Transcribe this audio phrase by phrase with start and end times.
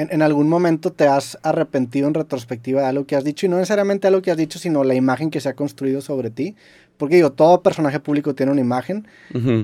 [0.00, 3.56] en, algún momento te has arrepentido en retrospectiva de algo que has dicho, y no
[3.56, 6.56] necesariamente algo que has dicho, sino la imagen que se ha construido sobre ti.
[6.96, 9.08] Porque digo, todo personaje público tiene una imagen,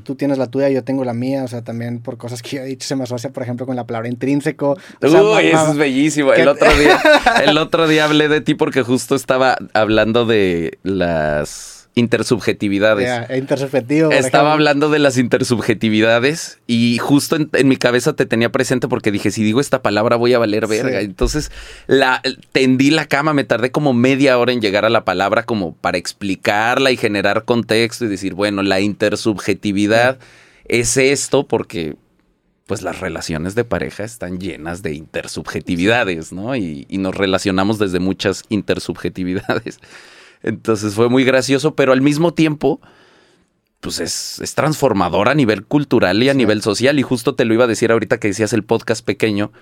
[0.04, 2.62] tú tienes la tuya, yo tengo la mía, o sea, también por cosas que yo
[2.62, 4.78] he dicho se me asocia, por ejemplo, con la palabra intrínseco.
[5.02, 6.32] Uy, eso es bellísimo.
[6.32, 6.98] El otro, día,
[7.44, 13.30] el otro día hablé de ti porque justo estaba hablando de las intersubjetividades.
[13.36, 14.12] intersubjetivo.
[14.12, 19.30] Estaba hablando de las intersubjetividades y justo en, mi cabeza te tenía presente porque dije,
[19.30, 21.00] si digo esta palabra voy a valer verga.
[21.00, 21.50] Entonces
[21.86, 22.20] la
[22.52, 25.96] tendí la cama, me tardé como media hora en llegar a la palabra como para
[25.96, 30.18] explicarla y generar contexto y decir, bueno, la intersubjetividad
[30.66, 31.96] es esto porque
[32.66, 36.56] pues las relaciones de pareja están llenas de intersubjetividades, ¿no?
[36.56, 39.78] Y, y nos relacionamos desde muchas intersubjetividades.
[40.42, 42.80] Entonces fue muy gracioso, pero al mismo tiempo,
[43.80, 46.98] pues es, es transformador a nivel cultural y a nivel social.
[46.98, 49.52] Y justo te lo iba a decir ahorita que decías el podcast pequeño,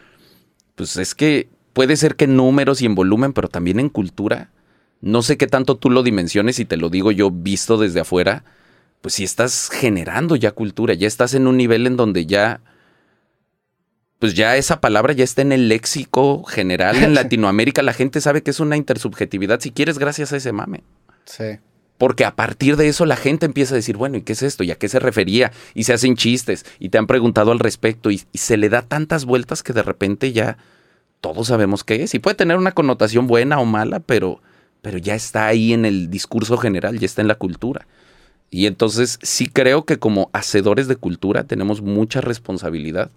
[0.75, 4.51] pues es que puede ser que en números y en volumen, pero también en cultura.
[5.01, 8.45] No sé qué tanto tú lo dimensiones y te lo digo yo visto desde afuera,
[9.03, 12.63] pues si estás generando ya cultura, ya estás en un nivel en donde ya
[14.25, 17.83] pues ya esa palabra ya está en el léxico general en Latinoamérica.
[17.83, 20.83] La gente sabe que es una intersubjetividad, si quieres, gracias a ese mame.
[21.27, 21.59] Sí.
[21.99, 24.65] Porque a partir de eso la gente empieza a decir, bueno, ¿y qué es esto?
[24.65, 25.53] ¿Y a qué se refería?
[25.75, 29.27] Y se hacen chistes y te han preguntado al respecto y, se le da tantas
[29.27, 30.57] vueltas que de repente ya
[31.21, 32.15] todos sabemos qué es.
[32.15, 34.41] Y puede tener una connotación buena o mala, pero,
[34.81, 37.87] pero ya está ahí en el discurso general, ya está en la cultura.
[38.51, 43.11] Y entonces sí creo que como hacedores de cultura tenemos mucha responsabilidad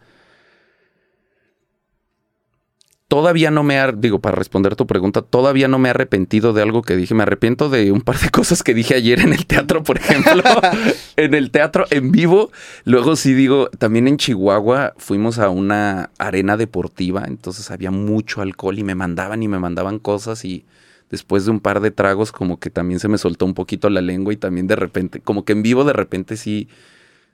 [3.08, 6.62] todavía no me ha, digo, para responder tu pregunta, todavía no me he arrepentido de
[6.62, 7.14] algo que dije.
[7.16, 10.44] Me arrepiento de un par de cosas que dije ayer en el teatro, por ejemplo.
[11.16, 12.52] en el teatro en vivo.
[12.84, 18.78] Luego sí digo, también en Chihuahua fuimos a una arena deportiva, entonces había mucho alcohol
[18.80, 20.66] y me mandaban y me mandaban cosas y
[21.10, 24.02] después de un par de tragos como que también se me soltó un poquito la
[24.02, 26.68] lengua y también de repente, como que en vivo de repente sí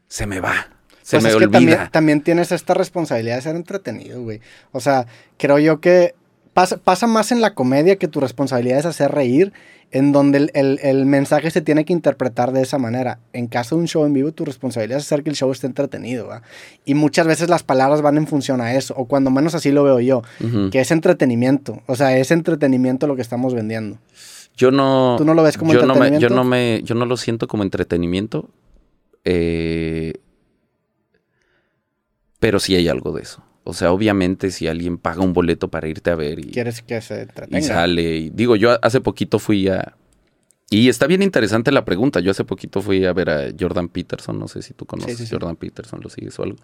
[0.07, 0.67] se me va.
[1.03, 1.51] Se pues me olvida.
[1.51, 4.41] también, también, tienes esta responsabilidad de ser entretenido, güey.
[4.71, 5.05] O sea,
[5.37, 6.15] creo yo que
[6.53, 9.53] pasa, pasa, más en la comedia que tu responsabilidad es hacer reír,
[9.93, 13.19] en donde el, mensaje se tiene que interpretar de esa manera.
[13.31, 15.67] En caso de un show en vivo, tu responsabilidad es hacer que el show esté
[15.67, 16.41] entretenido, ¿va?
[16.83, 19.83] Y muchas veces las palabras van en función a eso, o cuando menos así lo
[19.83, 20.23] veo yo,
[20.71, 21.83] que es entretenimiento.
[21.85, 23.99] O sea, es entretenimiento lo que estamos vendiendo.
[24.57, 25.15] Yo no.
[25.19, 26.27] ¿Tú no lo ves como yo entretenimiento?
[26.27, 28.49] yo, no me, yo no lo siento como entretenimiento.
[29.25, 30.13] Eh,
[32.43, 33.41] pero sí hay algo de eso.
[33.63, 36.51] O sea, obviamente si alguien paga un boleto para irte a ver y...
[36.51, 37.57] Quieres que se entretenga.
[37.57, 38.17] Y sale.
[38.17, 39.95] Y, digo, yo hace poquito fui a...
[40.69, 42.19] Y está bien interesante la pregunta.
[42.19, 44.37] Yo hace poquito fui a ver a Jordan Peterson.
[44.37, 46.57] No sé si tú conoces a Jordan Peterson, lo sigues o algo.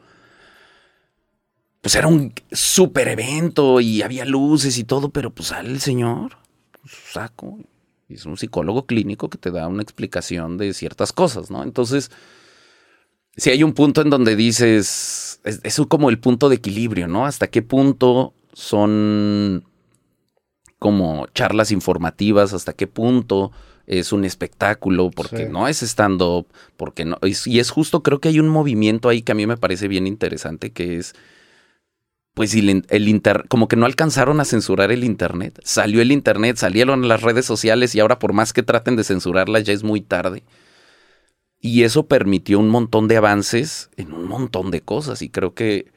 [1.79, 6.39] Pues era un súper evento y había luces y todo, pero pues sale el señor,
[6.85, 7.57] saco.
[8.09, 11.63] Y es un psicólogo clínico que te da una explicación de ciertas cosas, ¿no?
[11.63, 12.11] Entonces
[13.39, 17.25] si hay un punto en donde dices, es, como el punto de equilibrio, ¿no?
[17.25, 19.63] Hasta qué punto son
[20.77, 23.51] como charlas informativas, hasta qué punto
[23.87, 26.47] es un espectáculo, porque no es stand-up,
[26.77, 27.17] porque no.
[27.23, 30.05] Y es justo, creo que hay un movimiento ahí que a mí me parece bien
[30.07, 31.13] interesante, que es.
[32.35, 35.59] Pues el, el inter, como que no alcanzaron a censurar el internet.
[35.63, 39.63] Salió el internet, salieron las redes sociales y ahora por más que traten de censurarlas
[39.63, 40.43] ya es muy tarde.
[41.61, 45.21] Y eso permitió un montón de avances en un montón de cosas.
[45.21, 45.91] Y creo que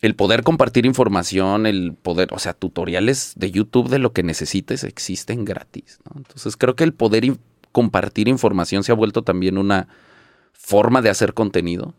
[0.00, 4.84] el poder compartir información, el poder, o sea, tutoriales de YouTube de lo que necesites
[4.84, 5.98] existen gratis.
[6.14, 7.36] Entonces creo que el poder
[7.72, 9.88] compartir información se ha vuelto también una
[10.52, 11.94] forma de hacer contenido.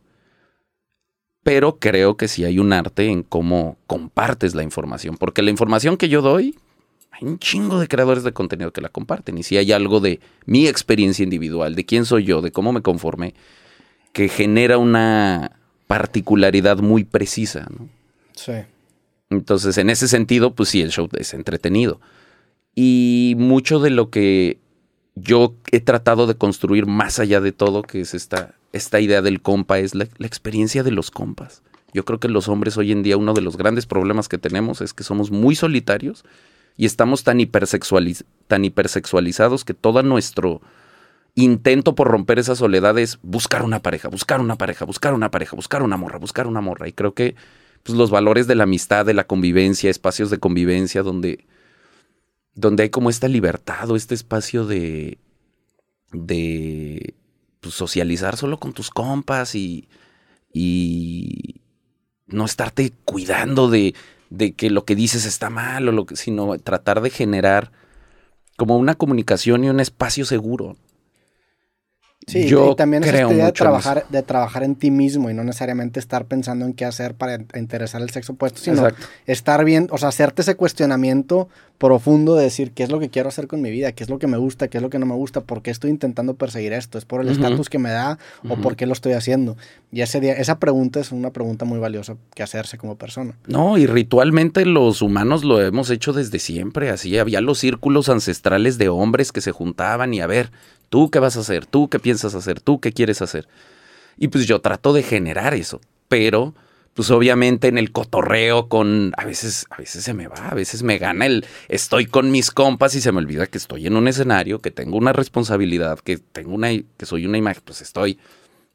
[1.44, 5.18] Pero creo que sí hay un arte en cómo compartes la información.
[5.18, 6.58] Porque la información que yo doy
[7.12, 9.38] hay un chingo de creadores de contenido que la comparten.
[9.38, 12.82] Y si hay algo de mi experiencia individual, de quién soy yo, de cómo me
[12.82, 13.34] conformé,
[14.14, 17.90] que genera una particularidad muy precisa, ¿no?
[18.36, 18.54] Sí.
[19.30, 22.00] Entonces, en ese sentido, pues sí, el show es entretenido.
[22.76, 24.60] Y mucho de lo que
[25.16, 29.42] yo he tratado de construir más allá de todo, que es esta, esta idea del
[29.42, 31.64] compa, es la, la experiencia de los compas.
[31.94, 34.82] Yo creo que los hombres hoy en día uno de los grandes problemas que tenemos
[34.82, 36.24] es que somos muy solitarios
[36.78, 37.40] y estamos tan,
[38.48, 40.62] tan hipersexualizados que todo nuestro
[41.34, 45.56] intento por romper esa soledad es buscar una pareja, buscar una pareja, buscar una pareja,
[45.56, 46.88] buscar una morra, buscar una morra.
[46.88, 47.36] Y creo que
[47.84, 51.46] pues, los valores de la amistad, de la convivencia, espacios de convivencia donde,
[52.54, 55.18] donde hay como esta libertad o este espacio de,
[56.12, 57.16] de
[57.60, 59.90] pues, socializar solo con tus compas y,
[60.54, 61.62] y
[62.28, 63.96] no estarte cuidando de
[64.30, 67.72] de que lo que dices está mal o lo que, sino tratar de generar
[68.58, 70.76] como una comunicación y un espacio seguro.
[72.30, 75.98] Sí, y también es idea de trabajar, de trabajar en ti mismo y no necesariamente
[75.98, 78.86] estar pensando en qué hacer para interesar el sexo opuesto, sino
[79.26, 81.48] estar bien, o sea, hacerte ese cuestionamiento
[81.78, 84.20] profundo de decir qué es lo que quiero hacer con mi vida, qué es lo
[84.20, 86.74] que me gusta, qué es lo que no me gusta, por qué estoy intentando perseguir
[86.74, 88.18] esto, es por el estatus que me da
[88.50, 89.56] o por qué lo estoy haciendo.
[89.92, 93.38] Y ese día, esa pregunta es una pregunta muy valiosa que hacerse como persona.
[93.48, 98.78] No, y ritualmente los humanos lo hemos hecho desde siempre, así había los círculos ancestrales
[98.78, 100.52] de hombres que se juntaban y a ver,
[100.90, 101.66] ¿Tú qué vas a hacer?
[101.66, 102.62] ¿Tú qué piensas hacer?
[102.62, 103.48] ¿Tú qué quieres hacer?
[104.18, 106.54] Y pues yo trato de generar eso, pero
[106.94, 110.82] pues obviamente en el cotorreo con a veces a veces se me va, a veces
[110.82, 114.08] me gana el estoy con mis compas y se me olvida que estoy en un
[114.08, 118.18] escenario, que tengo una responsabilidad, que tengo una que soy una imagen, pues estoy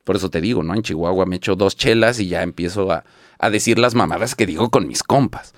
[0.05, 0.75] por eso te digo, ¿no?
[0.75, 3.05] En Chihuahua me echo dos chelas y ya empiezo a,
[3.39, 5.53] a decir las mamadas que digo con mis compas.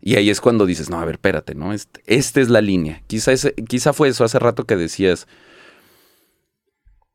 [0.00, 1.72] Y ahí es cuando dices, no, a ver, espérate, ¿no?
[1.72, 3.02] Este, esta es la línea.
[3.08, 3.32] Quizá,
[3.68, 5.26] quizá fue eso hace rato que decías,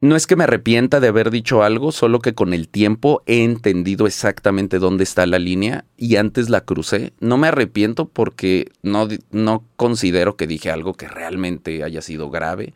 [0.03, 3.45] no es que me arrepienta de haber dicho algo, solo que con el tiempo he
[3.45, 7.13] entendido exactamente dónde está la línea y antes la crucé.
[7.21, 12.73] No me arrepiento porque no, no considero que dije algo que realmente haya sido grave.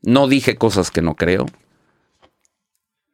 [0.00, 1.44] No dije cosas que no creo.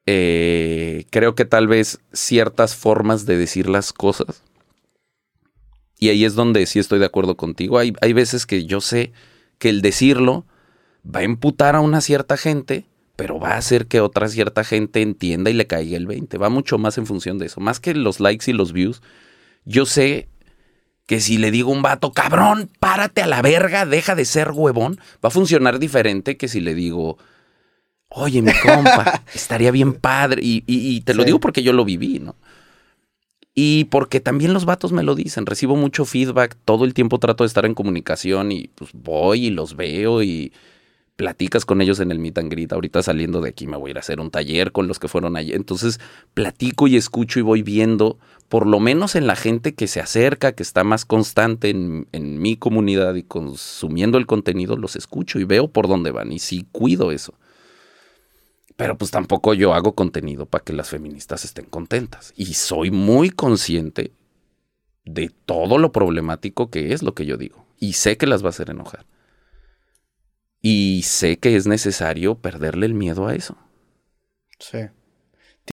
[0.07, 4.45] Eh, creo que tal vez ciertas formas de decir las cosas.
[5.99, 7.79] Y ahí es donde sí estoy de acuerdo contigo.
[7.79, 9.11] Hay, hay veces que yo sé
[9.59, 10.47] que el decirlo
[11.05, 12.87] va a imputar a una cierta gente
[13.17, 16.37] pero va a hacer que otra cierta gente entienda y le caiga el 20.
[16.39, 17.61] Va mucho más en función de eso.
[17.61, 19.03] Más que los likes y los views,
[19.65, 20.29] yo sé
[21.07, 24.51] que si le digo a un vato, cabrón, párate a la verga, deja de ser
[24.51, 27.17] huevón, va a funcionar diferente que si le digo,
[28.09, 30.43] oye, mi compa, estaría bien padre.
[30.45, 32.37] Y, te lo digo porque yo lo viví, ¿no?
[33.55, 37.45] Y porque también los vatos me lo dicen, recibo mucho feedback, todo el tiempo trato
[37.45, 40.53] de estar en comunicación y pues voy y los veo y
[41.17, 42.73] platicas con ellos en el meet and greet.
[42.73, 45.09] Ahorita saliendo de aquí me voy a ir a hacer un taller con los que
[45.09, 45.53] fueron allí.
[45.53, 45.99] Entonces
[46.35, 48.19] platico y escucho y voy viendo,
[48.49, 52.39] por lo menos en la gente que se acerca, que está más constante en, en
[52.39, 56.67] mi comunidad y consumiendo el contenido, los escucho y veo por dónde van y sí
[56.71, 57.35] cuido eso.
[58.77, 62.35] Pero pues tampoco yo hago contenido para que las feministas estén contentas.
[62.37, 64.13] Y soy muy consciente
[65.07, 67.65] de todo lo problemático que es lo que yo digo.
[67.81, 69.07] Y sé que las va a hacer enojar.
[70.69, 73.57] Y sé que es necesario perderle el miedo a eso.
[74.59, 74.89] Sí.